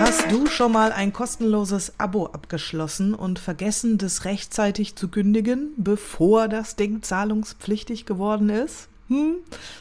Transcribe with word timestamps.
Hast 0.00 0.30
du 0.30 0.46
schon 0.46 0.72
mal 0.72 0.92
ein 0.92 1.12
kostenloses 1.12 1.98
Abo 1.98 2.26
abgeschlossen 2.26 3.14
und 3.14 3.38
vergessen, 3.38 3.98
das 3.98 4.24
rechtzeitig 4.24 4.96
zu 4.96 5.08
kündigen, 5.08 5.72
bevor 5.76 6.48
das 6.48 6.76
Ding 6.76 7.02
zahlungspflichtig 7.02 8.06
geworden 8.06 8.50
ist? 8.50 8.88
Hm? 9.08 9.36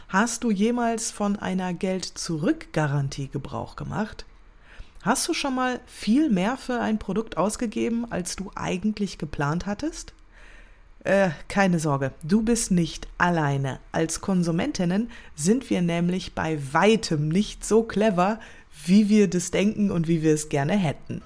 Hast 0.09 0.43
du 0.43 0.51
jemals 0.51 1.11
von 1.11 1.37
einer 1.37 1.73
Geld-Zurück-Garantie 1.73 3.27
Gebrauch 3.27 3.75
gemacht? 3.75 4.25
Hast 5.01 5.27
du 5.27 5.33
schon 5.33 5.55
mal 5.55 5.79
viel 5.85 6.29
mehr 6.29 6.57
für 6.57 6.79
ein 6.79 6.99
Produkt 6.99 7.37
ausgegeben, 7.37 8.09
als 8.09 8.35
du 8.35 8.51
eigentlich 8.55 9.17
geplant 9.17 9.65
hattest? 9.65 10.13
Äh, 11.03 11.31
keine 11.49 11.79
Sorge, 11.79 12.11
du 12.23 12.43
bist 12.43 12.71
nicht 12.71 13.07
alleine. 13.17 13.79
Als 13.91 14.21
Konsumentinnen 14.21 15.09
sind 15.35 15.69
wir 15.69 15.81
nämlich 15.81 16.33
bei 16.33 16.57
weitem 16.71 17.27
nicht 17.27 17.65
so 17.65 17.83
clever, 17.83 18.39
wie 18.85 19.09
wir 19.09 19.29
das 19.29 19.51
denken 19.51 19.91
und 19.91 20.07
wie 20.07 20.23
wir 20.23 20.33
es 20.33 20.47
gerne 20.47 20.73
hätten. 20.73 21.21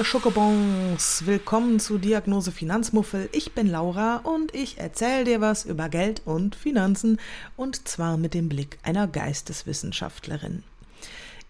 Ihr 0.00 0.04
Schokobons, 0.04 1.26
willkommen 1.26 1.78
zu 1.78 1.98
Diagnose 1.98 2.52
Finanzmuffel. 2.52 3.28
Ich 3.32 3.52
bin 3.52 3.66
Laura 3.66 4.16
und 4.16 4.54
ich 4.54 4.78
erzähle 4.78 5.24
dir 5.24 5.42
was 5.42 5.66
über 5.66 5.90
Geld 5.90 6.22
und 6.24 6.54
Finanzen 6.54 7.20
und 7.54 7.86
zwar 7.86 8.16
mit 8.16 8.32
dem 8.32 8.48
Blick 8.48 8.78
einer 8.82 9.06
Geisteswissenschaftlerin. 9.06 10.62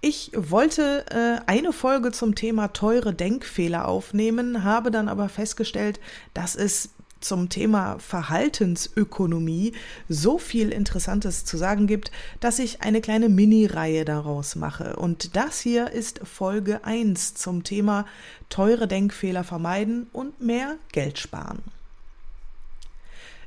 Ich 0.00 0.32
wollte 0.34 1.06
äh, 1.10 1.48
eine 1.48 1.72
Folge 1.72 2.10
zum 2.10 2.34
Thema 2.34 2.72
teure 2.72 3.14
Denkfehler 3.14 3.86
aufnehmen, 3.86 4.64
habe 4.64 4.90
dann 4.90 5.08
aber 5.08 5.28
festgestellt, 5.28 6.00
dass 6.34 6.56
es 6.56 6.88
zum 7.20 7.48
Thema 7.48 7.98
Verhaltensökonomie 7.98 9.72
so 10.08 10.38
viel 10.38 10.70
Interessantes 10.70 11.44
zu 11.44 11.56
sagen 11.56 11.86
gibt, 11.86 12.10
dass 12.40 12.58
ich 12.58 12.82
eine 12.82 13.00
kleine 13.00 13.28
Mini-Reihe 13.28 14.04
daraus 14.04 14.56
mache. 14.56 14.96
Und 14.96 15.36
das 15.36 15.60
hier 15.60 15.90
ist 15.90 16.20
Folge 16.24 16.84
1 16.84 17.34
zum 17.34 17.64
Thema 17.64 18.06
teure 18.48 18.88
Denkfehler 18.88 19.44
vermeiden 19.44 20.08
und 20.12 20.40
mehr 20.40 20.76
Geld 20.92 21.18
sparen. 21.18 21.62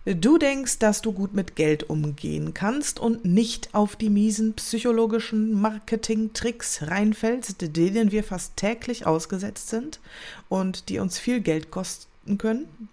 Du 0.06 0.38
denkst, 0.38 0.80
dass 0.80 1.02
du 1.02 1.14
gut 1.14 1.34
mit 1.34 1.56
Geld 1.56 1.90
umgehen 1.90 2.54
kannst 2.54 3.00
und 3.00 3.24
nicht 3.24 3.74
auf 3.74 3.96
die 3.96 4.10
miesen 4.10 4.54
psychologischen 4.54 5.54
Marketing-Tricks 5.62 6.82
reinfällst, 6.88 7.56
denen 7.78 8.12
wir 8.12 8.26
fast 8.26 8.58
täglich 8.58 9.06
ausgesetzt 9.06 9.70
sind 9.70 10.02
und 10.50 10.90
die 10.90 11.00
uns 11.00 11.20
viel 11.20 11.40
Geld 11.40 11.72
kosten 11.72 12.38
können? 12.38 12.90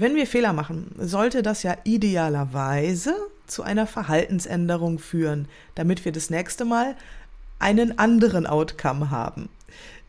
Wenn 0.00 0.14
wir 0.14 0.28
Fehler 0.28 0.52
machen, 0.52 0.94
sollte 0.96 1.42
das 1.42 1.64
ja 1.64 1.76
idealerweise 1.82 3.16
zu 3.48 3.64
einer 3.64 3.84
Verhaltensänderung 3.84 5.00
führen, 5.00 5.48
damit 5.74 6.04
wir 6.04 6.12
das 6.12 6.30
nächste 6.30 6.64
Mal 6.64 6.94
einen 7.58 7.98
anderen 7.98 8.46
Outcome 8.46 9.10
haben. 9.10 9.48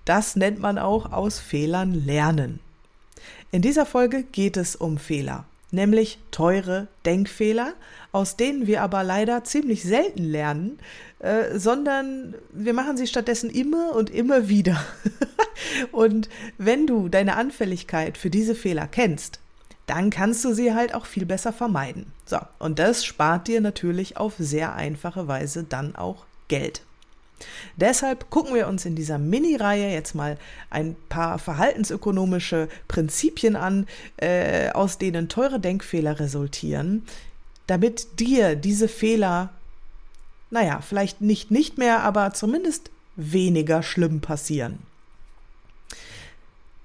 Das 0.05 0.35
nennt 0.35 0.59
man 0.59 0.77
auch 0.77 1.11
aus 1.11 1.39
Fehlern 1.39 1.93
lernen. 1.93 2.59
In 3.51 3.63
dieser 3.63 3.87
Folge 3.87 4.21
geht 4.21 4.57
es 4.57 4.75
um 4.75 4.99
Fehler 4.99 5.45
nämlich 5.71 6.17
teure 6.31 6.87
Denkfehler, 7.05 7.73
aus 8.11 8.37
denen 8.37 8.67
wir 8.67 8.81
aber 8.81 9.03
leider 9.03 9.43
ziemlich 9.43 9.83
selten 9.83 10.23
lernen, 10.23 10.79
äh, 11.19 11.57
sondern 11.57 12.33
wir 12.51 12.73
machen 12.73 12.97
sie 12.97 13.07
stattdessen 13.07 13.49
immer 13.49 13.95
und 13.95 14.09
immer 14.09 14.49
wieder. 14.49 14.83
und 15.91 16.29
wenn 16.57 16.87
du 16.87 17.07
deine 17.07 17.35
Anfälligkeit 17.35 18.17
für 18.17 18.29
diese 18.29 18.55
Fehler 18.55 18.87
kennst, 18.87 19.39
dann 19.89 20.11
kannst 20.11 20.45
du 20.45 20.53
sie 20.53 20.73
halt 20.73 20.93
auch 20.93 21.05
viel 21.05 21.25
besser 21.25 21.51
vermeiden. 21.51 22.11
So, 22.25 22.37
und 22.59 22.77
das 22.77 23.03
spart 23.03 23.47
dir 23.47 23.59
natürlich 23.59 24.17
auf 24.17 24.35
sehr 24.37 24.75
einfache 24.75 25.27
Weise 25.27 25.63
dann 25.63 25.95
auch 25.95 26.25
Geld. 26.47 26.83
Deshalb 27.77 28.29
gucken 28.29 28.53
wir 28.53 28.67
uns 28.67 28.85
in 28.85 28.95
dieser 28.95 29.17
Mini-Reihe 29.17 29.91
jetzt 29.91 30.13
mal 30.13 30.37
ein 30.69 30.95
paar 31.07 31.39
verhaltensökonomische 31.39 32.67
Prinzipien 32.87 33.55
an, 33.55 33.87
äh, 34.17 34.69
aus 34.71 34.97
denen 34.97 35.29
teure 35.29 35.59
Denkfehler 35.59 36.19
resultieren, 36.19 37.05
damit 37.65 38.19
dir 38.19 38.55
diese 38.55 38.89
Fehler, 38.89 39.49
naja, 40.51 40.81
vielleicht 40.81 41.21
nicht 41.21 41.49
nicht 41.49 41.77
mehr, 41.77 42.03
aber 42.03 42.33
zumindest 42.33 42.91
weniger 43.15 43.81
schlimm 43.83 44.21
passieren. 44.21 44.79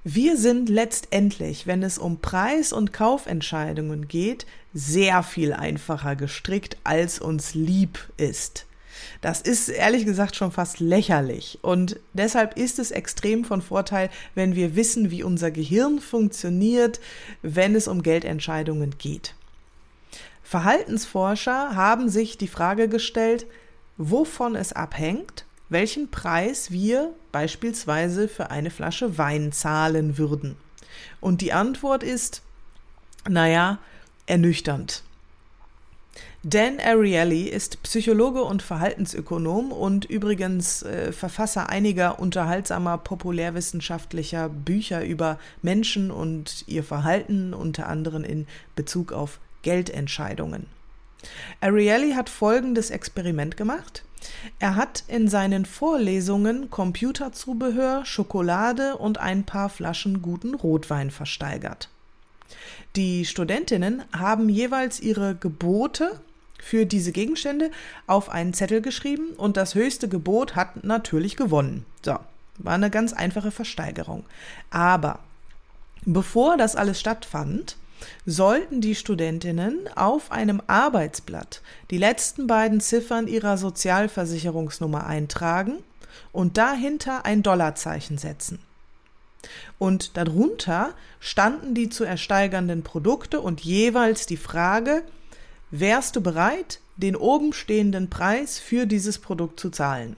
Wir 0.06 0.36
sind 0.36 0.68
letztendlich, 0.68 1.66
wenn 1.66 1.82
es 1.82 1.96
um 1.96 2.18
Preis- 2.18 2.74
und 2.74 2.92
Kaufentscheidungen 2.92 4.06
geht, 4.06 4.44
sehr 4.74 5.22
viel 5.22 5.54
einfacher 5.54 6.14
gestrickt, 6.14 6.76
als 6.84 7.18
uns 7.18 7.54
lieb 7.54 7.98
ist. 8.18 8.66
Das 9.22 9.40
ist 9.40 9.70
ehrlich 9.70 10.04
gesagt 10.04 10.36
schon 10.36 10.52
fast 10.52 10.78
lächerlich. 10.78 11.58
Und 11.62 11.98
deshalb 12.12 12.58
ist 12.58 12.78
es 12.78 12.90
extrem 12.90 13.46
von 13.46 13.62
Vorteil, 13.62 14.10
wenn 14.34 14.54
wir 14.54 14.76
wissen, 14.76 15.10
wie 15.10 15.22
unser 15.22 15.50
Gehirn 15.50 16.00
funktioniert, 16.00 17.00
wenn 17.40 17.74
es 17.74 17.88
um 17.88 18.02
Geldentscheidungen 18.02 18.98
geht. 18.98 19.34
Verhaltensforscher 20.42 21.74
haben 21.74 22.10
sich 22.10 22.36
die 22.36 22.48
Frage 22.48 22.88
gestellt, 22.88 23.46
wovon 23.96 24.54
es 24.54 24.74
abhängt, 24.74 25.46
welchen 25.74 26.10
Preis 26.10 26.70
wir 26.70 27.12
beispielsweise 27.32 28.28
für 28.28 28.50
eine 28.50 28.70
Flasche 28.70 29.18
Wein 29.18 29.52
zahlen 29.52 30.16
würden. 30.16 30.56
Und 31.20 31.42
die 31.42 31.52
Antwort 31.52 32.02
ist, 32.02 32.40
naja, 33.28 33.78
ernüchternd. 34.26 35.02
Dan 36.46 36.78
Ariely 36.78 37.48
ist 37.48 37.82
Psychologe 37.82 38.44
und 38.44 38.62
Verhaltensökonom 38.62 39.72
und 39.72 40.04
übrigens 40.04 40.82
äh, 40.82 41.10
Verfasser 41.10 41.70
einiger 41.70 42.18
unterhaltsamer 42.18 42.98
populärwissenschaftlicher 42.98 44.50
Bücher 44.50 45.04
über 45.04 45.38
Menschen 45.62 46.10
und 46.10 46.64
ihr 46.66 46.84
Verhalten, 46.84 47.54
unter 47.54 47.88
anderem 47.88 48.24
in 48.24 48.46
Bezug 48.76 49.12
auf 49.12 49.40
Geldentscheidungen. 49.62 50.66
Ariely 51.62 52.12
hat 52.12 52.28
folgendes 52.28 52.90
Experiment 52.90 53.56
gemacht. 53.56 54.04
Er 54.58 54.76
hat 54.76 55.04
in 55.08 55.28
seinen 55.28 55.66
Vorlesungen 55.66 56.70
Computerzubehör, 56.70 58.04
Schokolade 58.04 58.96
und 58.96 59.18
ein 59.18 59.44
paar 59.44 59.68
Flaschen 59.68 60.22
guten 60.22 60.54
Rotwein 60.54 61.10
versteigert. 61.10 61.88
Die 62.96 63.24
Studentinnen 63.24 64.04
haben 64.16 64.48
jeweils 64.48 65.00
ihre 65.00 65.34
Gebote 65.34 66.20
für 66.58 66.86
diese 66.86 67.12
Gegenstände 67.12 67.70
auf 68.06 68.30
einen 68.30 68.54
Zettel 68.54 68.80
geschrieben 68.80 69.30
und 69.36 69.56
das 69.56 69.74
höchste 69.74 70.08
Gebot 70.08 70.56
hat 70.56 70.84
natürlich 70.84 71.36
gewonnen. 71.36 71.84
So, 72.02 72.18
war 72.58 72.74
eine 72.74 72.90
ganz 72.90 73.12
einfache 73.12 73.50
Versteigerung. 73.50 74.24
Aber 74.70 75.18
bevor 76.06 76.56
das 76.56 76.76
alles 76.76 77.00
stattfand, 77.00 77.76
sollten 78.26 78.80
die 78.80 78.94
Studentinnen 78.94 79.88
auf 79.94 80.32
einem 80.32 80.62
Arbeitsblatt 80.66 81.62
die 81.90 81.98
letzten 81.98 82.46
beiden 82.46 82.80
Ziffern 82.80 83.26
ihrer 83.26 83.56
Sozialversicherungsnummer 83.56 85.06
eintragen 85.06 85.82
und 86.32 86.58
dahinter 86.58 87.24
ein 87.24 87.42
Dollarzeichen 87.42 88.18
setzen. 88.18 88.58
Und 89.78 90.16
darunter 90.16 90.94
standen 91.20 91.74
die 91.74 91.88
zu 91.88 92.04
ersteigernden 92.04 92.82
Produkte 92.82 93.40
und 93.40 93.60
jeweils 93.60 94.26
die 94.26 94.36
Frage, 94.36 95.02
wärst 95.70 96.16
du 96.16 96.20
bereit, 96.20 96.80
den 96.96 97.16
oben 97.16 97.52
stehenden 97.52 98.08
Preis 98.08 98.58
für 98.58 98.86
dieses 98.86 99.18
Produkt 99.18 99.58
zu 99.60 99.70
zahlen? 99.70 100.16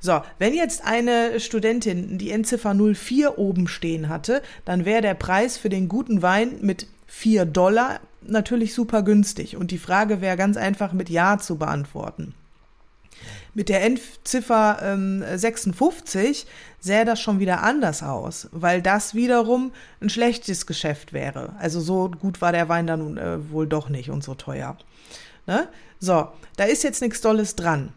So, 0.00 0.22
wenn 0.38 0.54
jetzt 0.54 0.84
eine 0.84 1.40
Studentin 1.40 2.18
die 2.18 2.30
Endziffer 2.30 2.74
04 2.74 3.38
oben 3.38 3.68
stehen 3.68 4.08
hatte, 4.08 4.42
dann 4.64 4.84
wäre 4.84 5.02
der 5.02 5.14
Preis 5.14 5.56
für 5.56 5.68
den 5.68 5.88
guten 5.88 6.22
Wein 6.22 6.58
mit 6.60 6.86
4 7.06 7.44
Dollar 7.44 8.00
natürlich 8.22 8.74
super 8.74 9.02
günstig 9.02 9.56
und 9.56 9.70
die 9.70 9.78
Frage 9.78 10.20
wäre 10.20 10.36
ganz 10.36 10.56
einfach 10.56 10.92
mit 10.92 11.10
Ja 11.10 11.38
zu 11.38 11.56
beantworten. 11.56 12.34
Mit 13.54 13.68
der 13.68 13.84
Endziffer 13.84 14.78
ähm, 14.82 15.24
56 15.34 16.46
sähe 16.80 17.04
das 17.04 17.20
schon 17.20 17.38
wieder 17.38 17.62
anders 17.62 18.02
aus, 18.02 18.48
weil 18.50 18.82
das 18.82 19.14
wiederum 19.14 19.72
ein 20.00 20.10
schlechtes 20.10 20.66
Geschäft 20.66 21.12
wäre. 21.12 21.54
Also 21.58 21.80
so 21.80 22.10
gut 22.10 22.40
war 22.40 22.50
der 22.50 22.68
Wein 22.68 22.88
dann 22.88 23.16
äh, 23.16 23.50
wohl 23.50 23.68
doch 23.68 23.88
nicht 23.88 24.10
und 24.10 24.24
so 24.24 24.34
teuer. 24.34 24.76
Ne? 25.46 25.68
So, 26.00 26.28
da 26.56 26.64
ist 26.64 26.82
jetzt 26.82 27.00
nichts 27.00 27.20
Dolles 27.20 27.54
dran. 27.54 27.92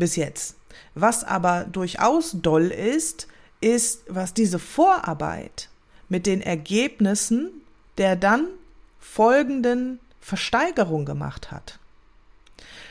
Bis 0.00 0.16
jetzt. 0.16 0.56
Was 0.94 1.24
aber 1.24 1.64
durchaus 1.64 2.32
doll 2.32 2.68
ist, 2.68 3.28
ist, 3.60 4.02
was 4.08 4.32
diese 4.32 4.58
Vorarbeit 4.58 5.68
mit 6.08 6.24
den 6.24 6.40
Ergebnissen 6.40 7.50
der 7.98 8.16
dann 8.16 8.46
folgenden 8.98 10.00
Versteigerung 10.18 11.04
gemacht 11.04 11.50
hat. 11.50 11.78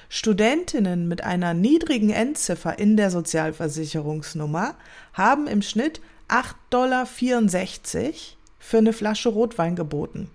Studentinnen 0.07 1.07
mit 1.07 1.23
einer 1.23 1.55
niedrigen 1.55 2.11
Endziffer 2.11 2.77
in 2.77 2.95
der 2.95 3.09
Sozialversicherungsnummer 3.09 4.75
haben 5.13 5.47
im 5.47 5.63
Schnitt 5.63 6.01
8,64 6.27 6.43
Dollar 6.69 7.05
für 8.59 8.77
eine 8.77 8.93
Flasche 8.93 9.29
Rotwein 9.29 9.75
geboten, 9.75 10.29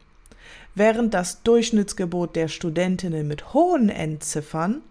während 0.74 1.14
das 1.14 1.44
Durchschnittsgebot 1.44 2.34
der 2.34 2.48
Studentinnen 2.48 3.28
mit 3.28 3.54
hohen 3.54 3.90
Endziffern 3.90 4.82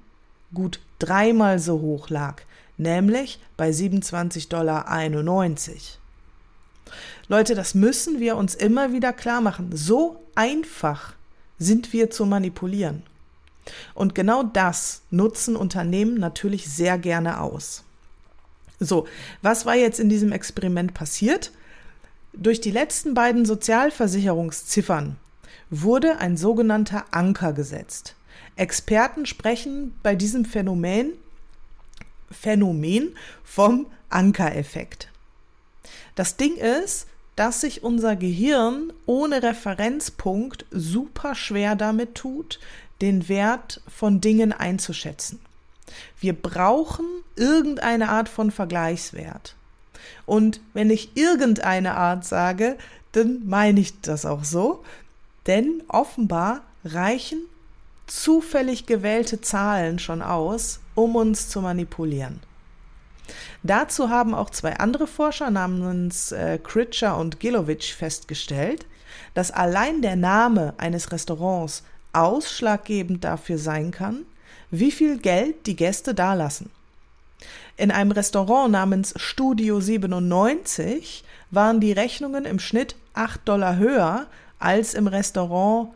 gut 0.53 0.79
dreimal 0.99 1.59
so 1.59 1.79
hoch 1.81 2.09
lag, 2.09 2.41
nämlich 2.77 3.39
bei 3.57 3.69
27,91 3.69 4.49
Dollar. 4.49 4.87
Leute, 7.27 7.55
das 7.55 7.73
müssen 7.73 8.19
wir 8.19 8.35
uns 8.35 8.55
immer 8.55 8.91
wieder 8.91 9.13
klar 9.13 9.41
machen. 9.41 9.71
So 9.73 10.21
einfach 10.35 11.13
sind 11.57 11.93
wir 11.93 12.09
zu 12.09 12.25
manipulieren. 12.25 13.03
Und 13.93 14.13
genau 14.13 14.43
das 14.43 15.01
nutzen 15.09 15.55
Unternehmen 15.55 16.15
natürlich 16.15 16.69
sehr 16.69 16.97
gerne 16.97 17.39
aus. 17.39 17.83
So, 18.79 19.07
was 19.41 19.65
war 19.65 19.75
jetzt 19.75 19.99
in 19.99 20.09
diesem 20.09 20.31
Experiment 20.31 20.93
passiert? 20.93 21.51
Durch 22.33 22.59
die 22.59 22.71
letzten 22.71 23.13
beiden 23.13 23.45
Sozialversicherungsziffern 23.45 25.15
wurde 25.69 26.17
ein 26.17 26.35
sogenannter 26.35 27.05
Anker 27.11 27.53
gesetzt. 27.53 28.15
Experten 28.55 29.25
sprechen 29.25 29.93
bei 30.03 30.15
diesem 30.15 30.45
Phänomen, 30.45 31.13
Phänomen 32.31 33.15
vom 33.43 33.87
Ankereffekt. 34.09 35.09
Das 36.15 36.37
Ding 36.37 36.55
ist, 36.55 37.07
dass 37.35 37.61
sich 37.61 37.83
unser 37.83 38.15
Gehirn 38.15 38.93
ohne 39.05 39.41
Referenzpunkt 39.41 40.65
super 40.71 41.33
schwer 41.33 41.75
damit 41.75 42.15
tut, 42.15 42.59
den 43.01 43.27
Wert 43.27 43.81
von 43.87 44.21
Dingen 44.21 44.53
einzuschätzen. 44.53 45.39
Wir 46.19 46.33
brauchen 46.33 47.05
irgendeine 47.35 48.09
Art 48.09 48.29
von 48.29 48.51
Vergleichswert. 48.51 49.55
Und 50.25 50.61
wenn 50.73 50.89
ich 50.89 51.15
irgendeine 51.15 51.95
Art 51.95 52.25
sage, 52.25 52.77
dann 53.11 53.41
meine 53.45 53.79
ich 53.79 53.99
das 54.01 54.25
auch 54.25 54.43
so, 54.43 54.83
denn 55.47 55.83
offenbar 55.87 56.61
reichen 56.85 57.41
zufällig 58.07 58.85
gewählte 58.85 59.41
Zahlen 59.41 59.99
schon 59.99 60.21
aus, 60.21 60.79
um 60.95 61.15
uns 61.15 61.49
zu 61.49 61.61
manipulieren. 61.61 62.39
Dazu 63.63 64.09
haben 64.09 64.35
auch 64.35 64.49
zwei 64.49 64.77
andere 64.77 65.07
Forscher 65.07 65.49
namens 65.49 66.31
äh, 66.31 66.59
Critcher 66.61 67.17
und 67.17 67.39
Gilovich 67.39 67.95
festgestellt, 67.95 68.85
dass 69.33 69.51
allein 69.51 70.01
der 70.01 70.15
Name 70.15 70.73
eines 70.77 71.11
Restaurants 71.11 71.83
ausschlaggebend 72.11 73.23
dafür 73.23 73.57
sein 73.57 73.91
kann, 73.91 74.25
wie 74.69 74.91
viel 74.91 75.17
Geld 75.17 75.65
die 75.65 75.75
Gäste 75.75 76.13
dalassen. 76.13 76.69
In 77.75 77.91
einem 77.91 78.11
Restaurant 78.11 78.71
namens 78.71 79.13
Studio 79.17 79.79
97 79.79 81.23
waren 81.51 81.79
die 81.79 81.91
Rechnungen 81.91 82.45
im 82.45 82.59
Schnitt 82.59 82.95
8 83.13 83.47
Dollar 83.47 83.77
höher 83.77 84.27
als 84.59 84.93
im 84.93 85.07
Restaurant 85.07 85.89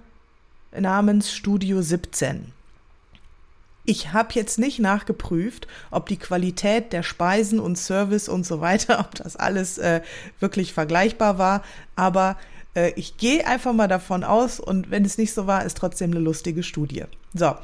namens 0.77 1.31
Studio 1.31 1.81
17. 1.81 2.53
Ich 3.85 4.11
habe 4.11 4.33
jetzt 4.33 4.59
nicht 4.59 4.79
nachgeprüft, 4.79 5.67
ob 5.91 6.07
die 6.07 6.17
Qualität 6.17 6.91
der 6.91 7.03
Speisen 7.03 7.59
und 7.59 7.77
Service 7.77 8.27
und 8.27 8.45
so 8.45 8.59
weiter, 8.59 8.99
ob 9.01 9.15
das 9.15 9.35
alles 9.35 9.77
äh, 9.77 10.01
wirklich 10.39 10.73
vergleichbar 10.73 11.37
war, 11.37 11.63
aber 11.95 12.37
äh, 12.75 12.91
ich 12.95 13.17
gehe 13.17 13.45
einfach 13.47 13.73
mal 13.73 13.87
davon 13.87 14.23
aus 14.23 14.59
und 14.59 14.91
wenn 14.91 15.05
es 15.05 15.17
nicht 15.17 15.33
so 15.33 15.47
war, 15.47 15.65
ist 15.65 15.77
trotzdem 15.77 16.11
eine 16.11 16.19
lustige 16.19 16.63
Studie. 16.63 17.05
So, 17.33 17.55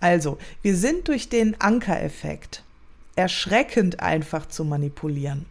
also, 0.00 0.38
wir 0.62 0.76
sind 0.76 1.08
durch 1.08 1.28
den 1.28 1.60
Ankereffekt 1.60 2.62
erschreckend 3.16 4.00
einfach 4.00 4.46
zu 4.46 4.64
manipulieren. 4.64 5.46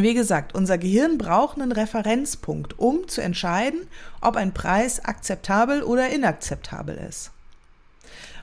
Wie 0.00 0.14
gesagt, 0.14 0.54
unser 0.54 0.78
Gehirn 0.78 1.18
braucht 1.18 1.60
einen 1.60 1.72
Referenzpunkt, 1.72 2.78
um 2.78 3.08
zu 3.08 3.20
entscheiden, 3.20 3.80
ob 4.20 4.36
ein 4.36 4.54
Preis 4.54 5.04
akzeptabel 5.04 5.82
oder 5.82 6.08
inakzeptabel 6.10 6.96
ist. 7.08 7.32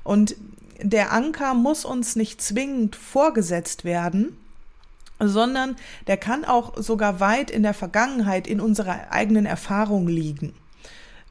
Und 0.03 0.35
der 0.81 1.13
Anker 1.13 1.53
muss 1.53 1.85
uns 1.85 2.17
nicht 2.17 2.41
zwingend 2.41 2.97
vorgesetzt 2.97 3.85
werden, 3.85 4.37
sondern 5.17 5.77
der 6.07 6.17
kann 6.17 6.43
auch 6.43 6.73
sogar 6.75 7.21
weit 7.21 7.51
in 7.51 7.63
der 7.63 7.73
Vergangenheit 7.73 8.47
in 8.47 8.59
unserer 8.59 9.11
eigenen 9.11 9.45
Erfahrung 9.45 10.09
liegen. 10.09 10.53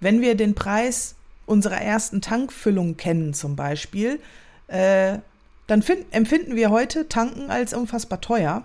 Wenn 0.00 0.22
wir 0.22 0.36
den 0.36 0.54
Preis 0.54 1.16
unserer 1.44 1.82
ersten 1.82 2.22
Tankfüllung 2.22 2.96
kennen 2.96 3.34
zum 3.34 3.56
Beispiel, 3.56 4.20
äh, 4.68 5.18
dann 5.66 5.82
find, 5.82 6.06
empfinden 6.12 6.56
wir 6.56 6.70
heute 6.70 7.10
Tanken 7.10 7.50
als 7.50 7.74
unfassbar 7.74 8.22
teuer, 8.22 8.62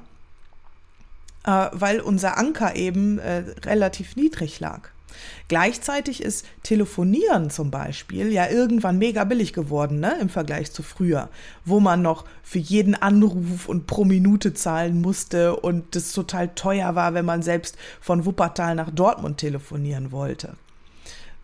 weil 1.43 2.01
unser 2.01 2.37
Anker 2.37 2.75
eben 2.75 3.19
äh, 3.19 3.43
relativ 3.65 4.15
niedrig 4.15 4.59
lag. 4.59 4.89
Gleichzeitig 5.47 6.21
ist 6.21 6.45
Telefonieren 6.63 7.49
zum 7.49 7.71
Beispiel 7.71 8.31
ja 8.31 8.47
irgendwann 8.49 8.97
mega 8.97 9.23
billig 9.23 9.53
geworden, 9.53 9.99
ne, 9.99 10.15
im 10.21 10.29
Vergleich 10.29 10.71
zu 10.71 10.83
früher, 10.83 11.29
wo 11.65 11.79
man 11.79 12.01
noch 12.01 12.25
für 12.43 12.59
jeden 12.59 12.95
Anruf 12.95 13.67
und 13.67 13.87
pro 13.87 14.05
Minute 14.05 14.53
zahlen 14.53 15.01
musste 15.01 15.55
und 15.55 15.95
das 15.95 16.11
total 16.11 16.49
teuer 16.49 16.95
war, 16.95 17.13
wenn 17.13 17.25
man 17.25 17.41
selbst 17.41 17.77
von 17.99 18.25
Wuppertal 18.25 18.75
nach 18.75 18.91
Dortmund 18.91 19.37
telefonieren 19.37 20.11
wollte. 20.11 20.53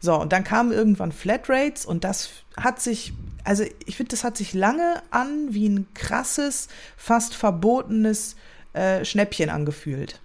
So, 0.01 0.19
und 0.19 0.31
dann 0.33 0.43
kamen 0.43 0.71
irgendwann 0.71 1.11
Flatrates 1.11 1.85
und 1.85 2.03
das 2.03 2.29
hat 2.57 2.79
sich, 2.79 3.13
also 3.43 3.63
ich 3.85 3.97
finde, 3.97 4.11
das 4.11 4.23
hat 4.23 4.37
sich 4.37 4.53
lange 4.53 5.01
an 5.09 5.47
wie 5.49 5.67
ein 5.67 5.87
krasses, 5.95 6.67
fast 6.95 7.33
verbotenes 7.33 8.35
äh, 8.75 9.05
Schnäppchen 9.05 9.49
angefühlt. 9.49 10.19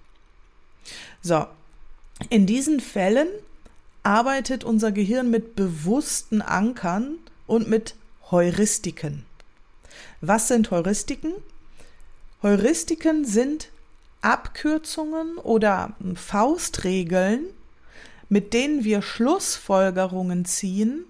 So, 1.23 1.47
in 2.29 2.47
diesen 2.47 2.81
Fällen 2.81 3.29
arbeitet 4.03 4.65
unser 4.65 4.93
Gehirn 4.93 5.31
mit 5.31 5.57
bewussten 5.57 6.43
Ankern 6.43 7.17
und 7.47 7.69
mit 7.69 7.95
Heuristiken. 8.31 9.25
Was 10.21 10.49
sind 10.49 10.71
Heuristiken? 10.71 11.33
Heuristiken 12.43 13.25
sind 13.25 13.69
Abkürzungen 14.23 15.39
oder 15.39 15.95
Faustregeln, 16.15 17.47
mit 18.29 18.53
denen 18.53 18.85
wir 18.85 19.03
Schlussfolgerungen 19.03 20.45
ziehen, 20.45 21.05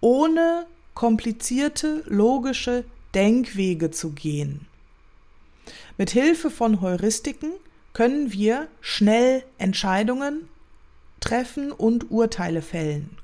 ohne 0.00 0.66
komplizierte 0.94 2.02
logische 2.06 2.84
Denkwege 3.14 3.90
zu 3.90 4.10
gehen. 4.10 4.67
Mit 5.98 6.10
Hilfe 6.10 6.50
von 6.50 6.80
Heuristiken 6.80 7.50
können 7.92 8.32
wir 8.32 8.68
schnell 8.80 9.42
Entscheidungen 9.58 10.48
treffen 11.18 11.72
und 11.72 12.12
Urteile 12.12 12.62
fällen. 12.62 13.18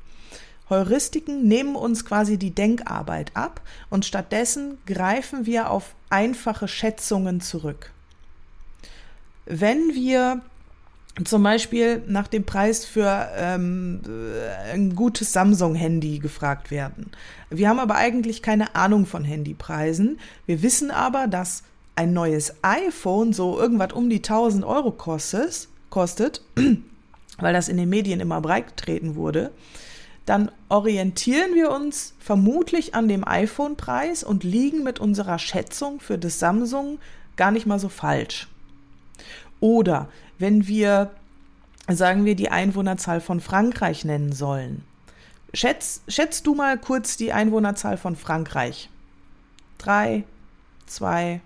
Heuristiken 0.69 1.47
nehmen 1.47 1.77
uns 1.77 2.05
quasi 2.05 2.37
die 2.37 2.51
Denkarbeit 2.51 3.31
ab 3.35 3.61
und 3.91 4.05
stattdessen 4.05 4.79
greifen 4.87 5.47
wir 5.47 5.71
auf 5.71 5.95
einfache 6.11 6.67
Schätzungen 6.67 7.41
zurück. 7.41 7.93
Wenn 9.47 9.95
wir 9.95 10.43
zum 11.25 11.45
Beispiel 11.45 12.03
nach 12.09 12.27
dem 12.27 12.45
Preis 12.45 12.85
für 12.85 13.31
ähm, 13.37 14.01
ein 14.73 14.97
gutes 14.97 15.33
Samsung-Handy 15.33 16.19
gefragt 16.19 16.73
werden. 16.73 17.13
Wir 17.51 17.69
haben 17.69 17.79
aber 17.79 17.95
eigentlich 17.95 18.43
keine 18.43 18.75
Ahnung 18.75 19.07
von 19.07 19.23
Handypreisen. 19.23 20.19
Wir 20.47 20.63
wissen 20.63 20.91
aber, 20.91 21.29
dass 21.29 21.63
ein 21.97 22.13
neues 22.13 22.55
iPhone 22.63 23.33
so 23.33 23.59
irgendwas 23.59 23.93
um 23.93 24.11
die 24.11 24.17
1000 24.17 24.65
Euro 24.65 24.91
kostet, 24.91 25.69
kostet 25.91 26.43
weil 27.39 27.53
das 27.53 27.69
in 27.69 27.77
den 27.77 27.89
Medien 27.89 28.21
immer 28.21 28.41
breit 28.41 28.77
getreten 28.77 29.17
wurde, 29.17 29.51
dann 30.27 30.51
orientieren 30.69 31.55
wir 31.55 31.71
uns 31.71 32.15
vermutlich 32.19 32.95
an 32.95 33.09
dem 33.09 33.27
iPhone-Preis 33.27 34.25
und 34.25 34.43
liegen 34.43 34.83
mit 34.83 34.99
unserer 34.99 35.39
Schätzung 35.39 36.01
für 36.01 36.19
das 36.19 36.39
Samsung 36.39 36.99
gar 37.37 37.51
nicht 37.51 37.67
mal 37.67 37.79
so 37.79 37.89
falsch. 37.89 38.49
Oder 39.61 40.09
wenn 40.39 40.67
wir, 40.67 41.11
sagen 41.89 42.25
wir, 42.25 42.37
die 42.37 42.51
Einwohnerzahl 42.51 43.21
von 43.21 43.41
Frankreich 43.41 44.05
nennen 44.05 44.33
sollen. 44.33 44.85
Schätz, 45.53 46.03
schätz 46.09 46.43
du 46.43 46.55
mal 46.55 46.79
kurz 46.79 47.17
die 47.17 47.33
Einwohnerzahl 47.33 47.97
von 47.97 48.17
Frankreich. 48.17 48.89
Drei, 49.79 50.25
zwei, 50.87 51.41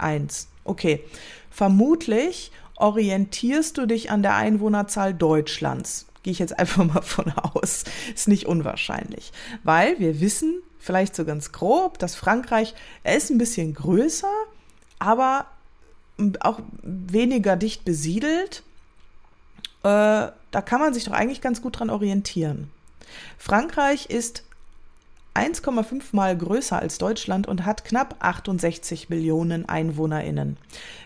eins. 0.00 0.48
Okay. 0.64 1.04
Vermutlich 1.50 2.52
orientierst 2.76 3.76
du 3.76 3.86
dich 3.86 4.10
an 4.10 4.22
der 4.22 4.36
Einwohnerzahl 4.36 5.14
Deutschlands. 5.14 6.06
Gehe 6.22 6.32
ich 6.32 6.38
jetzt 6.38 6.58
einfach 6.58 6.84
mal 6.84 7.02
von 7.02 7.32
aus. 7.32 7.84
Ist 8.14 8.28
nicht 8.28 8.46
unwahrscheinlich. 8.46 9.32
Weil 9.62 9.98
wir 9.98 10.20
wissen, 10.20 10.62
vielleicht 10.78 11.14
so 11.14 11.24
ganz 11.24 11.52
grob, 11.52 11.98
dass 11.98 12.14
Frankreich, 12.14 12.74
er 13.02 13.16
ist 13.16 13.30
ein 13.30 13.38
bisschen 13.38 13.74
größer, 13.74 14.32
aber 14.98 15.46
auch 16.40 16.60
weniger 16.82 17.56
dicht 17.56 17.84
besiedelt. 17.84 18.62
Äh, 19.82 20.28
da 20.50 20.62
kann 20.64 20.80
man 20.80 20.92
sich 20.92 21.04
doch 21.04 21.12
eigentlich 21.12 21.40
ganz 21.40 21.62
gut 21.62 21.78
dran 21.78 21.90
orientieren. 21.90 22.70
Frankreich 23.38 24.06
ist 24.06 24.44
1,5 25.40 26.02
mal 26.12 26.36
größer 26.36 26.78
als 26.78 26.98
Deutschland 26.98 27.48
und 27.48 27.64
hat 27.64 27.84
knapp 27.86 28.16
68 28.18 29.08
Millionen 29.08 29.66
EinwohnerInnen. 29.66 30.58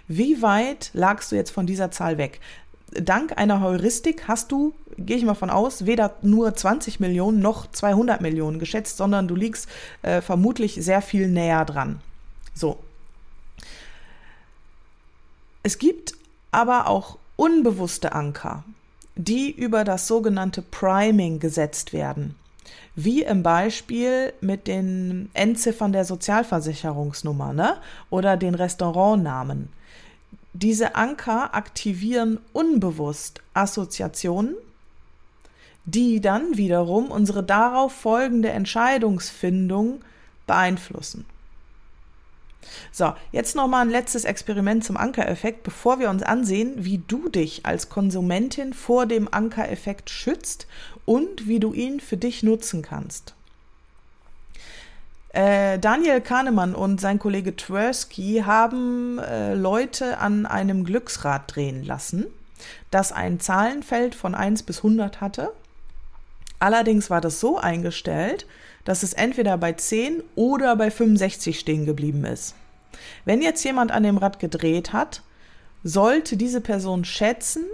Wie 0.09 0.43
weit 0.43 0.91
lagst 0.93 1.31
du 1.31 1.37
jetzt 1.37 1.53
von 1.53 1.67
dieser 1.67 1.93
Zahl 1.93 2.19
weg? 2.19 2.41
Dank 2.91 3.39
einer 3.39 3.61
Heuristik 3.61 4.27
hast 4.27 4.51
du, 4.51 4.75
gehe 4.99 5.17
ich 5.17 5.25
mal 5.25 5.35
von 5.35 5.51
aus, 5.51 5.87
weder 5.87 6.17
nur 6.23 6.53
20 6.53 6.99
Millionen 6.99 7.39
noch 7.39 7.71
200 7.71 8.21
Millionen 8.21 8.59
geschätzt, 8.59 8.97
sondern 8.97 9.29
du 9.29 9.37
liegst 9.37 9.69
äh, 10.03 10.21
vermutlich 10.21 10.75
sehr 10.81 11.01
viel 11.01 11.29
näher 11.29 11.65
dran. 11.65 12.01
So. 12.55 12.79
Es 15.63 15.79
gibt 15.79 16.15
aber 16.51 16.89
auch 16.89 17.19
unbewusste 17.37 18.13
Anker, 18.13 18.65
die 19.15 19.51
über 19.51 19.85
das 19.85 20.09
sogenannte 20.09 20.61
Priming 20.61 21.39
gesetzt 21.39 21.93
werden 21.93 22.35
wie 22.97 23.23
im 23.23 23.43
Beispiel 23.43 24.33
mit 24.41 24.67
den 24.67 25.31
Endziffern 25.35 25.93
der 25.93 26.05
Sozialversicherungsnummer 26.05 27.53
ne? 27.53 27.77
oder 28.11 28.37
den 28.37 28.55
Restaurantnamen. 28.55 29.69
Diese 30.53 30.95
Anker 30.95 31.55
aktivieren 31.55 32.39
unbewusst 32.53 33.41
Assoziationen, 33.55 34.55
die 35.85 36.21
dann 36.21 36.57
wiederum 36.57 37.11
unsere 37.11 37.43
darauf 37.43 37.93
folgende 37.93 38.51
Entscheidungsfindung 38.51 40.01
beeinflussen. 40.47 41.27
So, 42.93 43.13
jetzt 43.33 43.57
nochmal 43.57 43.83
ein 43.83 43.91
letztes 43.91 44.25
Experiment 44.25 44.85
zum 44.85 44.97
Ankereffekt, 44.97 45.63
bevor 45.63 45.99
wir 45.99 46.11
uns 46.11 46.23
ansehen, 46.23 46.73
wie 46.77 47.03
du 47.07 47.29
dich 47.29 47.67
als 47.67 47.89
Konsumentin 47.89 48.73
vor 48.73 49.07
dem 49.07 49.33
Ankereffekt 49.33 50.11
schützt 50.11 50.67
und 51.05 51.47
wie 51.47 51.61
du 51.61 51.73
ihn 51.73 52.01
für 52.01 52.17
dich 52.17 52.43
nutzen 52.43 52.83
kannst. 52.83 53.35
Äh, 55.35 55.81
Daniel 55.81 56.21
Kahnemann 56.21 56.77
und 56.77 57.01
sein 57.01 57.19
Kollege 57.19 57.57
Tversky 57.57 58.45
haben 58.47 59.19
äh, 59.19 59.55
Leute 59.55 60.19
an 60.19 60.47
einem 60.47 60.85
Glücksrad 60.85 61.53
drehen 61.55 61.83
lassen, 61.85 62.27
das 62.93 63.11
ein 63.11 63.41
Zahlenfeld 63.41 64.15
von 64.15 64.37
1 64.37 64.63
bis 64.63 64.79
100 64.79 65.21
hatte. 65.21 65.53
Allerdings 66.59 67.11
war 67.11 67.21
das 67.21 67.41
so 67.41 67.59
eingestellt, 67.59 68.47
dass 68.85 69.03
es 69.03 69.13
entweder 69.13 69.57
bei 69.59 69.73
10 69.73 70.23
oder 70.35 70.77
bei 70.77 70.91
65 70.91 71.59
stehen 71.59 71.87
geblieben 71.87 72.25
ist. 72.25 72.55
Wenn 73.25 73.43
jetzt 73.43 73.65
jemand 73.65 73.93
an 73.93 74.03
dem 74.03 74.19
Rad 74.19 74.39
gedreht 74.39 74.93
hat, 74.93 75.23
sollte 75.83 76.37
diese 76.37 76.61
Person 76.61 77.05
schätzen, 77.05 77.65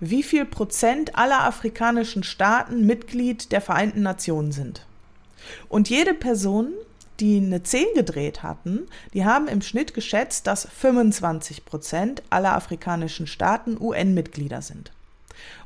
wie 0.00 0.22
viel 0.22 0.44
Prozent 0.44 1.16
aller 1.16 1.44
afrikanischen 1.44 2.22
Staaten 2.22 2.86
Mitglied 2.86 3.52
der 3.52 3.60
Vereinten 3.60 4.02
Nationen 4.02 4.52
sind. 4.52 4.86
Und 5.68 5.90
jede 5.90 6.14
Person, 6.14 6.72
die 7.18 7.38
eine 7.38 7.62
10 7.62 7.86
gedreht 7.94 8.42
hatten, 8.42 8.86
die 9.12 9.24
haben 9.24 9.46
im 9.48 9.62
Schnitt 9.62 9.92
geschätzt, 9.94 10.46
dass 10.46 10.66
25 10.66 11.64
Prozent 11.64 12.22
aller 12.30 12.54
afrikanischen 12.54 13.26
Staaten 13.26 13.76
UN-Mitglieder 13.78 14.62
sind. 14.62 14.92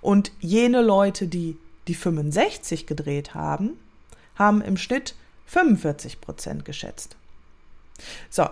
Und 0.01 0.33
jene 0.41 0.83
Leute, 0.83 1.29
die 1.29 1.57
die 1.89 1.95
65 1.95 2.87
gedreht 2.87 3.35
haben, 3.35 3.79
haben 4.37 4.63
im 4.63 4.77
Schnitt 4.77 5.15
45 5.47 6.21
Prozent 6.21 6.65
geschätzt. 6.65 7.17
So. 8.31 8.49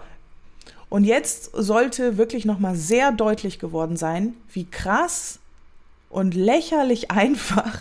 Und 0.88 1.04
jetzt 1.04 1.50
sollte 1.54 2.18
wirklich 2.18 2.44
nochmal 2.44 2.76
sehr 2.76 3.12
deutlich 3.12 3.58
geworden 3.58 3.96
sein, 3.96 4.34
wie 4.52 4.66
krass 4.66 5.38
und 6.10 6.34
lächerlich 6.34 7.10
einfach 7.10 7.80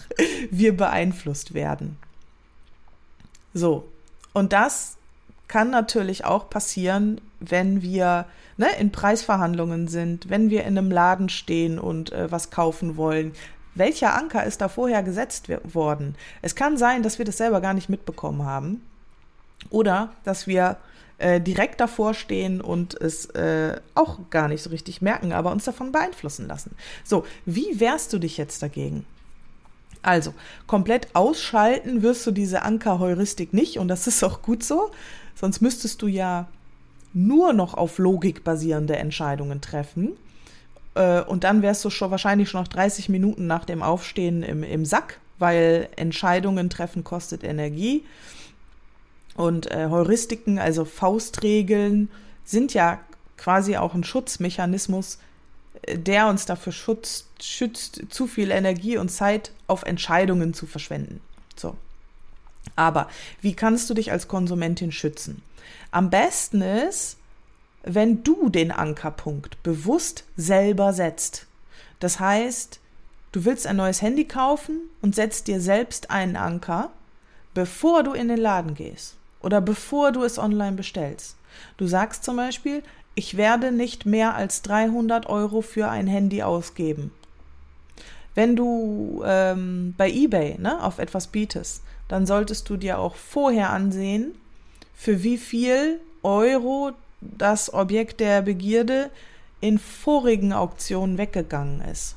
wir 0.50 0.76
beeinflusst 0.76 1.54
werden. 1.54 1.98
So. 3.54 3.88
Und 4.34 4.54
das 4.54 4.96
kann 5.50 5.70
natürlich 5.70 6.24
auch 6.24 6.50
passieren, 6.50 7.20
wenn 7.42 7.82
wir 7.82 8.26
ne, 8.56 8.68
in 8.80 8.94
Preisverhandlungen 8.94 9.90
sind, 9.90 10.30
wenn 10.30 10.50
wir 10.50 10.62
in 10.62 10.78
einem 10.78 10.90
Laden 10.90 11.28
stehen 11.28 11.78
und 11.78 12.14
äh, 12.14 12.32
was 12.32 12.50
kaufen 12.50 12.96
wollen, 12.96 13.34
welcher 13.76 14.16
Anker 14.16 14.44
ist 14.46 14.62
da 14.62 14.68
vorher 14.68 15.04
gesetzt 15.04 15.48
worden? 15.74 16.16
Es 16.42 16.56
kann 16.56 16.78
sein, 16.78 17.04
dass 17.04 17.18
wir 17.18 17.26
das 17.26 17.38
selber 17.38 17.62
gar 17.62 17.74
nicht 17.74 17.90
mitbekommen 17.90 18.46
haben 18.46 18.82
oder 19.70 20.12
dass 20.24 20.48
wir 20.48 20.78
äh, 21.18 21.40
direkt 21.40 21.80
davor 21.80 22.14
stehen 22.14 22.62
und 22.62 23.00
es 23.00 23.28
äh, 23.28 23.80
auch 23.96 24.20
gar 24.30 24.48
nicht 24.48 24.64
so 24.64 24.72
richtig 24.72 25.02
merken, 25.02 25.32
aber 25.34 25.52
uns 25.52 25.66
davon 25.66 25.92
beeinflussen 25.92 26.48
lassen. 26.48 26.76
So, 27.04 27.26
wie 27.46 27.80
wehrst 27.80 28.12
du 28.12 28.20
dich 28.20 28.38
jetzt 28.38 28.62
dagegen? 28.62 29.06
Also, 30.02 30.34
komplett 30.66 31.16
ausschalten 31.16 32.02
wirst 32.02 32.26
du 32.26 32.32
diese 32.32 32.64
Ankerheuristik 32.64 33.54
nicht 33.54 33.78
und 33.78 33.88
das 33.88 34.08
ist 34.08 34.24
auch 34.24 34.42
gut 34.42 34.64
so, 34.64 34.92
sonst 35.36 35.62
müsstest 35.62 36.02
du 36.02 36.08
ja 36.08 36.48
nur 37.14 37.54
noch 37.54 37.74
auf 37.74 37.98
Logik 37.98 38.44
basierende 38.44 38.96
Entscheidungen 38.96 39.62
treffen 39.62 40.18
äh, 40.96 41.22
und 41.22 41.44
dann 41.44 41.62
wärst 41.62 41.84
du 41.86 41.90
schon 41.90 42.12
wahrscheinlich 42.12 42.50
schon 42.50 42.62
noch 42.62 42.68
30 42.68 43.10
Minuten 43.10 43.48
nach 43.48 43.66
dem 43.66 43.82
Aufstehen 43.82 44.44
im, 44.44 44.64
im 44.64 44.86
Sack, 44.86 45.20
weil 45.40 45.90
Entscheidungen 45.96 46.70
treffen 46.70 47.04
kostet 47.04 47.44
Energie. 47.44 48.04
Und 49.36 49.72
äh, 49.72 49.88
Heuristiken, 49.90 50.60
also 50.60 50.86
Faustregeln, 50.86 52.10
sind 52.44 52.74
ja 52.74 53.00
quasi 53.38 53.78
auch 53.78 53.94
ein 53.94 54.04
Schutzmechanismus, 54.04 55.20
äh, 55.84 55.98
der 55.98 56.28
uns 56.28 56.46
dafür 56.46 56.74
schützt, 56.74 57.28
schützt, 57.42 58.02
zu 58.10 58.28
viel 58.28 58.52
Energie 58.52 58.98
und 58.98 59.10
Zeit 59.10 59.52
auf 59.68 59.84
Entscheidungen 59.84 60.54
zu 60.54 60.68
verschwenden. 60.68 61.22
So. 61.56 61.76
Aber 62.76 63.10
wie 63.42 63.54
kannst 63.54 63.90
du 63.90 63.94
dich 63.94 64.12
als 64.12 64.28
Konsumentin 64.28 64.92
schützen? 64.92 65.42
Am 65.92 66.10
besten 66.10 66.62
ist, 66.62 67.18
wenn 67.84 68.24
du 68.24 68.50
den 68.50 68.72
Ankerpunkt 68.72 69.62
bewusst 69.64 70.26
selber 70.38 70.94
setzt. 70.94 71.48
Das 72.00 72.20
heißt, 72.20 72.80
du 73.32 73.46
willst 73.46 73.68
ein 73.68 73.78
neues 73.78 74.02
Handy 74.02 74.26
kaufen 74.26 74.82
und 75.02 75.16
setzt 75.16 75.48
dir 75.48 75.62
selbst 75.62 76.12
einen 76.12 76.36
Anker, 76.36 76.92
bevor 77.54 78.04
du 78.04 78.14
in 78.14 78.28
den 78.28 78.40
Laden 78.40 78.76
gehst 78.76 79.18
oder 79.42 79.62
bevor 79.62 80.12
du 80.12 80.24
es 80.24 80.38
online 80.38 80.76
bestellst. 80.76 81.38
Du 81.78 81.88
sagst 81.88 82.24
zum 82.24 82.38
Beispiel, 82.38 82.84
ich 83.16 83.36
werde 83.36 83.72
nicht 83.72 84.06
mehr 84.06 84.36
als 84.36 84.62
300 84.62 85.28
Euro 85.28 85.62
für 85.62 85.90
ein 85.90 86.08
Handy 86.08 86.44
ausgeben. 86.44 87.12
Wenn 88.34 88.56
du 88.56 89.22
ähm, 89.26 89.94
bei 89.98 90.10
eBay 90.10 90.58
ne, 90.58 90.82
auf 90.82 91.00
etwas 91.00 91.28
bietest, 91.28 91.84
dann 92.08 92.26
solltest 92.26 92.70
du 92.70 92.78
dir 92.78 93.00
auch 93.00 93.16
vorher 93.16 93.72
ansehen, 93.72 94.36
für 94.94 95.24
wie 95.24 95.38
viel 95.38 96.00
Euro 96.24 96.92
das 97.22 97.74
Objekt 97.74 98.20
der 98.20 98.42
Begierde 98.42 99.10
in 99.62 99.78
vorigen 99.78 100.54
Auktionen 100.54 101.18
weggegangen 101.18 101.82
ist. 101.82 102.16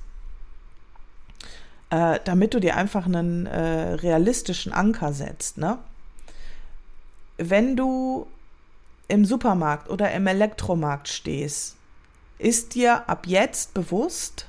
Äh, 1.91 2.19
damit 2.25 2.55
du 2.55 2.61
dir 2.61 2.77
einfach 2.77 3.07
einen 3.07 3.47
äh, 3.47 3.95
realistischen 3.95 4.73
Anker 4.73 5.13
setzt. 5.13 5.59
Ne? 5.59 5.79
Wenn 7.37 7.77
du 7.77 8.27
im 9.07 9.25
Supermarkt 9.25 9.91
oder 9.91 10.11
im 10.13 10.27
Elektromarkt 10.27 11.09
stehst, 11.09 11.77
ist 12.39 12.75
dir 12.75 13.09
ab 13.09 13.27
jetzt 13.27 13.75
bewusst, 13.75 14.47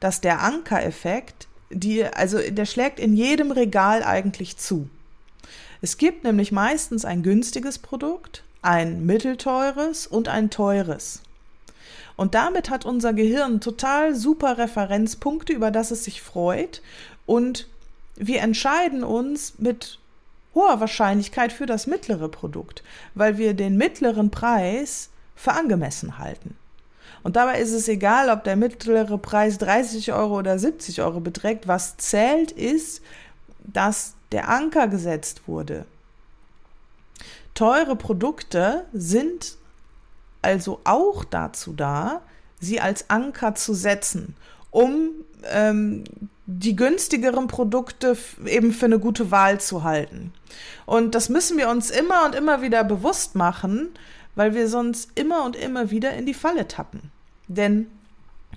dass 0.00 0.20
der 0.20 0.42
Ankereffekt, 0.42 1.46
die, 1.70 2.04
also 2.04 2.38
der 2.38 2.66
schlägt 2.66 3.00
in 3.00 3.16
jedem 3.16 3.52
Regal 3.52 4.02
eigentlich 4.02 4.56
zu. 4.56 4.90
Es 5.80 5.96
gibt 5.96 6.24
nämlich 6.24 6.52
meistens 6.52 7.04
ein 7.04 7.22
günstiges 7.22 7.78
Produkt 7.78 8.42
ein 8.66 9.06
mittelteures 9.06 10.06
und 10.06 10.28
ein 10.28 10.50
teures. 10.50 11.22
Und 12.16 12.34
damit 12.34 12.68
hat 12.68 12.84
unser 12.84 13.12
Gehirn 13.12 13.60
total 13.60 14.14
super 14.14 14.58
Referenzpunkte, 14.58 15.52
über 15.52 15.70
das 15.70 15.90
es 15.90 16.04
sich 16.04 16.20
freut. 16.20 16.82
Und 17.26 17.68
wir 18.16 18.40
entscheiden 18.40 19.04
uns 19.04 19.54
mit 19.58 19.98
hoher 20.54 20.80
Wahrscheinlichkeit 20.80 21.52
für 21.52 21.66
das 21.66 21.86
mittlere 21.86 22.28
Produkt, 22.28 22.82
weil 23.14 23.38
wir 23.38 23.54
den 23.54 23.76
mittleren 23.76 24.30
Preis 24.30 25.10
für 25.36 25.52
angemessen 25.52 26.18
halten. 26.18 26.56
Und 27.22 27.36
dabei 27.36 27.60
ist 27.60 27.72
es 27.72 27.86
egal, 27.88 28.30
ob 28.30 28.44
der 28.44 28.56
mittlere 28.56 29.18
Preis 29.18 29.58
30 29.58 30.12
Euro 30.12 30.38
oder 30.38 30.58
70 30.58 31.02
Euro 31.02 31.20
beträgt. 31.20 31.68
Was 31.68 31.98
zählt 31.98 32.52
ist, 32.52 33.02
dass 33.60 34.14
der 34.32 34.48
Anker 34.48 34.88
gesetzt 34.88 35.42
wurde 35.46 35.84
Teure 37.56 37.96
Produkte 37.96 38.84
sind 38.92 39.56
also 40.42 40.80
auch 40.84 41.24
dazu 41.24 41.72
da, 41.72 42.20
sie 42.60 42.80
als 42.80 43.10
Anker 43.10 43.54
zu 43.56 43.74
setzen, 43.74 44.36
um 44.70 45.10
ähm, 45.50 46.04
die 46.46 46.76
günstigeren 46.76 47.48
Produkte 47.48 48.16
eben 48.44 48.72
für 48.72 48.86
eine 48.86 49.00
gute 49.00 49.30
Wahl 49.30 49.58
zu 49.58 49.82
halten. 49.82 50.32
Und 50.84 51.14
das 51.14 51.28
müssen 51.28 51.58
wir 51.58 51.68
uns 51.68 51.90
immer 51.90 52.24
und 52.26 52.34
immer 52.34 52.62
wieder 52.62 52.84
bewusst 52.84 53.34
machen, 53.34 53.88
weil 54.34 54.54
wir 54.54 54.68
sonst 54.68 55.10
immer 55.14 55.44
und 55.44 55.56
immer 55.56 55.90
wieder 55.90 56.12
in 56.12 56.26
die 56.26 56.34
Falle 56.34 56.68
tappen. 56.68 57.10
Denn 57.48 57.86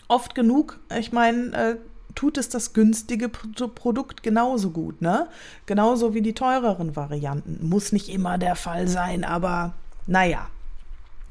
oft 0.10 0.36
genug, 0.36 0.78
ich 0.98 1.12
meine, 1.12 1.54
äh, 1.54 1.76
tut 2.16 2.38
es 2.38 2.50
das 2.50 2.74
günstige 2.74 3.30
Produkt 3.30 4.24
genauso 4.24 4.72
gut, 4.72 5.02
ne? 5.02 5.28
Genauso 5.66 6.14
wie 6.14 6.22
die 6.22 6.34
teureren 6.34 6.96
Varianten. 6.96 7.68
Muss 7.68 7.92
nicht 7.92 8.10
immer 8.10 8.38
der 8.38 8.56
Fall 8.56 8.88
sein, 8.88 9.24
aber 9.24 9.74
naja. 10.08 10.50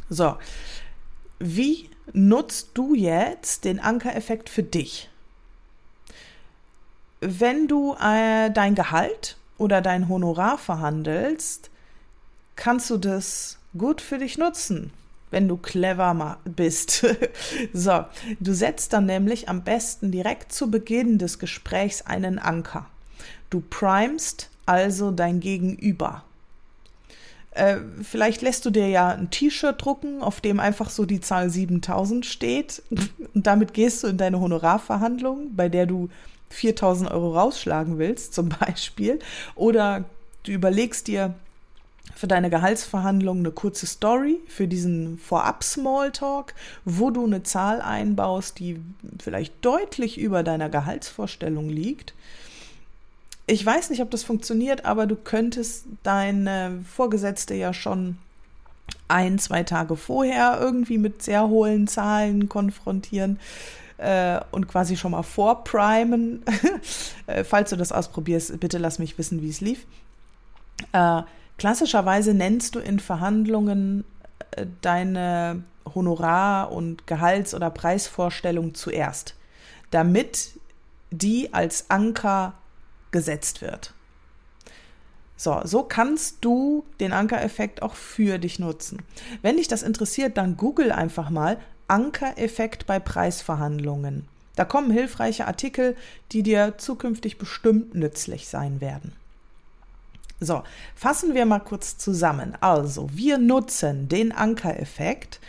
So. 0.08 0.36
Wie 1.38 1.90
nutzt 2.12 2.70
du 2.74 2.94
jetzt 2.94 3.64
den 3.64 3.80
Ankereffekt 3.80 4.48
für 4.48 4.62
dich? 4.62 5.10
Wenn 7.20 7.66
du 7.68 7.94
äh, 7.94 8.50
dein 8.50 8.74
Gehalt 8.74 9.36
oder 9.56 9.80
dein 9.80 10.08
Honorar 10.08 10.56
verhandelst, 10.58 11.70
kannst 12.56 12.90
du 12.90 12.96
das 12.96 13.58
gut 13.76 14.00
für 14.00 14.18
dich 14.18 14.38
nutzen 14.38 14.92
wenn 15.30 15.48
du 15.48 15.56
clever 15.56 16.38
bist. 16.44 17.06
so, 17.72 18.04
du 18.40 18.52
setzt 18.52 18.92
dann 18.92 19.06
nämlich 19.06 19.48
am 19.48 19.62
besten 19.62 20.10
direkt 20.10 20.52
zu 20.52 20.70
Beginn 20.70 21.18
des 21.18 21.38
Gesprächs 21.38 22.02
einen 22.02 22.38
Anker. 22.38 22.86
Du 23.50 23.60
primest 23.60 24.50
also 24.66 25.10
dein 25.10 25.40
Gegenüber. 25.40 26.24
Äh, 27.52 27.78
vielleicht 28.02 28.42
lässt 28.42 28.64
du 28.66 28.70
dir 28.70 28.88
ja 28.88 29.08
ein 29.08 29.30
T-Shirt 29.30 29.82
drucken, 29.82 30.22
auf 30.22 30.40
dem 30.40 30.60
einfach 30.60 30.90
so 30.90 31.06
die 31.06 31.20
Zahl 31.20 31.50
7000 31.50 32.26
steht. 32.26 32.82
Und 33.34 33.46
damit 33.46 33.74
gehst 33.74 34.02
du 34.02 34.08
in 34.08 34.18
deine 34.18 34.40
Honorarverhandlung, 34.40 35.56
bei 35.56 35.68
der 35.68 35.86
du 35.86 36.08
4000 36.50 37.10
Euro 37.10 37.32
rausschlagen 37.32 37.98
willst, 37.98 38.34
zum 38.34 38.50
Beispiel. 38.50 39.18
Oder 39.54 40.04
du 40.44 40.52
überlegst 40.52 41.08
dir, 41.08 41.34
für 42.14 42.26
deine 42.26 42.50
Gehaltsverhandlungen 42.50 43.44
eine 43.44 43.52
kurze 43.52 43.86
Story 43.86 44.40
für 44.46 44.66
diesen 44.66 45.18
Vorab-Smalltalk, 45.18 46.54
wo 46.84 47.10
du 47.10 47.24
eine 47.24 47.42
Zahl 47.42 47.80
einbaust, 47.80 48.58
die 48.58 48.80
vielleicht 49.22 49.54
deutlich 49.64 50.18
über 50.18 50.42
deiner 50.42 50.68
Gehaltsvorstellung 50.68 51.68
liegt. 51.68 52.14
Ich 53.46 53.64
weiß 53.64 53.90
nicht, 53.90 54.02
ob 54.02 54.10
das 54.10 54.24
funktioniert, 54.24 54.84
aber 54.84 55.06
du 55.06 55.16
könntest 55.16 55.86
deine 56.02 56.84
Vorgesetzte 56.94 57.54
ja 57.54 57.72
schon 57.72 58.18
ein, 59.08 59.38
zwei 59.38 59.62
Tage 59.62 59.96
vorher 59.96 60.58
irgendwie 60.60 60.98
mit 60.98 61.22
sehr 61.22 61.48
hohen 61.48 61.88
Zahlen 61.88 62.48
konfrontieren 62.48 63.38
äh, 63.96 64.40
und 64.50 64.68
quasi 64.68 64.96
schon 64.96 65.12
mal 65.12 65.22
vorprimen. 65.22 66.44
äh, 67.26 67.44
falls 67.44 67.70
du 67.70 67.76
das 67.76 67.92
ausprobierst, 67.92 68.58
bitte 68.60 68.78
lass 68.78 68.98
mich 68.98 69.18
wissen, 69.18 69.42
wie 69.42 69.50
es 69.50 69.60
lief. 69.60 69.86
Äh, 70.92 71.22
Klassischerweise 71.58 72.34
nennst 72.34 72.76
du 72.76 72.78
in 72.78 73.00
Verhandlungen 73.00 74.04
äh, 74.52 74.66
deine 74.80 75.64
Honorar- 75.94 76.70
und 76.72 77.06
Gehalts- 77.06 77.54
oder 77.54 77.70
Preisvorstellung 77.70 78.74
zuerst, 78.74 79.34
damit 79.90 80.52
die 81.10 81.52
als 81.52 81.90
Anker 81.90 82.54
gesetzt 83.10 83.60
wird. 83.60 83.94
So, 85.36 85.60
so 85.64 85.84
kannst 85.84 86.38
du 86.40 86.84
den 87.00 87.12
Ankereffekt 87.12 87.82
auch 87.82 87.94
für 87.94 88.38
dich 88.38 88.58
nutzen. 88.58 89.02
Wenn 89.40 89.56
dich 89.56 89.68
das 89.68 89.82
interessiert, 89.82 90.36
dann 90.36 90.56
google 90.56 90.92
einfach 90.92 91.30
mal 91.30 91.58
Ankereffekt 91.86 92.86
bei 92.86 92.98
Preisverhandlungen. 92.98 94.28
Da 94.56 94.64
kommen 94.64 94.90
hilfreiche 94.90 95.46
Artikel, 95.46 95.96
die 96.32 96.42
dir 96.42 96.74
zukünftig 96.78 97.38
bestimmt 97.38 97.94
nützlich 97.94 98.48
sein 98.48 98.80
werden. 98.80 99.12
So, 100.40 100.62
fassen 100.94 101.34
wir 101.34 101.46
mal 101.46 101.58
kurz 101.58 101.98
zusammen. 101.98 102.56
Also, 102.60 103.08
wir 103.12 103.38
nutzen 103.38 104.08
den 104.08 104.32
Ankereffekt 104.32 105.40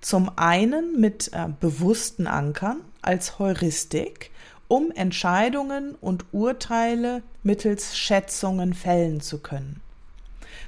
zum 0.00 0.30
einen 0.36 1.00
mit 1.00 1.30
äh, 1.32 1.48
bewussten 1.60 2.26
Ankern 2.26 2.80
als 3.00 3.38
Heuristik, 3.38 4.30
um 4.66 4.90
Entscheidungen 4.90 5.94
und 6.00 6.24
Urteile 6.32 7.22
mittels 7.42 7.96
Schätzungen 7.96 8.74
fällen 8.74 9.20
zu 9.20 9.38
können. 9.38 9.80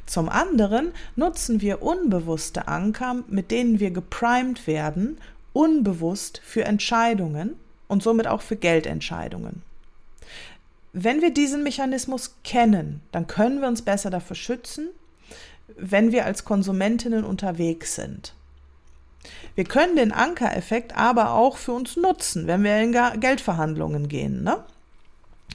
Zum 0.07 0.29
anderen 0.29 0.93
nutzen 1.17 1.61
wir 1.61 1.83
unbewusste 1.83 2.69
Anker, 2.69 3.25
mit 3.27 3.51
denen 3.51 3.81
wir 3.81 3.91
geprimed 3.91 4.67
werden, 4.69 5.19
unbewusst 5.53 6.41
für 6.45 6.65
Entscheidungen 6.65 7.57
und 7.89 8.03
somit 8.03 8.29
auch 8.29 8.43
für 8.43 8.57
Geldentscheidungen. 8.57 9.63
Wenn 10.99 11.21
wir 11.21 11.31
diesen 11.31 11.63
Mechanismus 11.63 12.37
kennen, 12.43 13.03
dann 13.13 13.27
können 13.27 13.61
wir 13.61 13.69
uns 13.69 13.83
besser 13.83 14.09
dafür 14.09 14.35
schützen, 14.35 14.89
wenn 15.77 16.11
wir 16.11 16.25
als 16.25 16.47
Konsumentinnen 16.47 17.23
unterwegs 17.23 17.97
sind. 17.97 18.33
Wir 19.55 19.65
können 19.65 19.97
den 19.97 20.11
Ankereffekt 20.11 20.97
aber 20.97 21.33
auch 21.33 21.59
für 21.59 21.73
uns 21.73 21.97
nutzen, 21.97 22.47
wenn 22.47 22.65
wir 22.65 22.81
in 22.81 22.93
Geldverhandlungen 23.21 24.09
gehen. 24.09 24.43
Ne? 24.43 24.65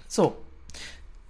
So, 0.08 0.36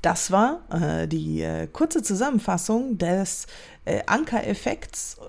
das 0.02 0.30
war 0.30 0.60
äh, 0.70 1.08
die 1.08 1.42
äh, 1.44 1.68
kurze 1.68 2.04
Zusammenfassung 2.04 2.98
des 2.98 3.48
äh, 3.86 4.02
Ankereffekts. 4.08 5.20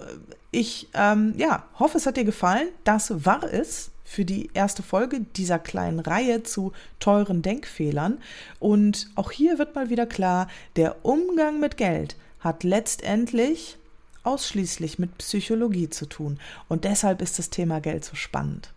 Ich 0.50 0.88
ähm, 0.94 1.34
ja, 1.36 1.66
hoffe, 1.78 1.98
es 1.98 2.06
hat 2.06 2.16
dir 2.16 2.24
gefallen. 2.24 2.66
Das 2.82 3.24
war 3.24 3.44
es 3.44 3.91
für 4.12 4.26
die 4.26 4.50
erste 4.52 4.82
Folge 4.82 5.20
dieser 5.36 5.58
kleinen 5.58 5.98
Reihe 5.98 6.42
zu 6.42 6.72
teuren 7.00 7.40
Denkfehlern. 7.40 8.18
Und 8.60 9.08
auch 9.14 9.30
hier 9.30 9.58
wird 9.58 9.74
mal 9.74 9.88
wieder 9.88 10.04
klar, 10.04 10.48
der 10.76 11.02
Umgang 11.02 11.60
mit 11.60 11.78
Geld 11.78 12.16
hat 12.40 12.62
letztendlich 12.62 13.78
ausschließlich 14.22 14.98
mit 14.98 15.16
Psychologie 15.16 15.88
zu 15.88 16.04
tun. 16.04 16.38
Und 16.68 16.84
deshalb 16.84 17.22
ist 17.22 17.38
das 17.38 17.48
Thema 17.48 17.80
Geld 17.80 18.04
so 18.04 18.14
spannend. 18.14 18.74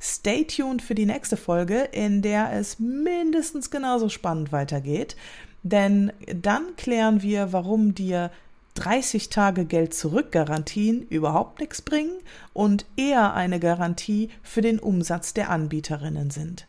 Stay 0.00 0.44
tuned 0.44 0.82
für 0.82 0.94
die 0.94 1.06
nächste 1.06 1.36
Folge, 1.36 1.88
in 1.90 2.22
der 2.22 2.52
es 2.52 2.78
mindestens 2.78 3.70
genauso 3.70 4.08
spannend 4.08 4.52
weitergeht. 4.52 5.16
Denn 5.64 6.12
dann 6.26 6.76
klären 6.76 7.22
wir, 7.22 7.52
warum 7.52 7.94
dir 7.94 8.30
30 8.74 9.28
Tage 9.28 9.64
Geld 9.64 9.94
zurück 9.94 10.32
Garantien 10.32 11.02
überhaupt 11.08 11.60
nichts 11.60 11.82
bringen 11.82 12.16
und 12.52 12.86
eher 12.96 13.34
eine 13.34 13.60
Garantie 13.60 14.30
für 14.42 14.60
den 14.60 14.78
Umsatz 14.78 15.34
der 15.34 15.50
Anbieterinnen 15.50 16.30
sind. 16.30 16.66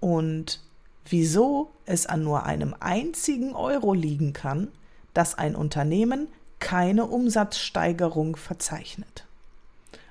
Und 0.00 0.60
wieso 1.08 1.70
es 1.86 2.06
an 2.06 2.24
nur 2.24 2.44
einem 2.44 2.74
einzigen 2.80 3.54
Euro 3.54 3.94
liegen 3.94 4.32
kann, 4.32 4.68
dass 5.12 5.36
ein 5.38 5.54
Unternehmen 5.54 6.28
keine 6.60 7.06
Umsatzsteigerung 7.06 8.36
verzeichnet. 8.36 9.26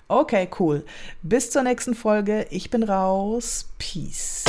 Okay, 0.08 0.50
cool. 0.60 0.86
Bis 1.24 1.50
zur 1.50 1.63
nächsten 1.63 1.96
Folge. 1.96 2.46
Ich 2.52 2.69
bin 2.69 2.84
raus. 2.84 3.69
Peace. 3.80 4.43